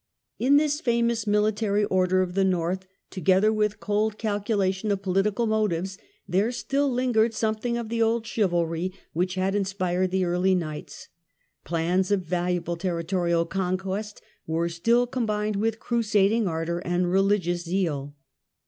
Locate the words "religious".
17.11-17.63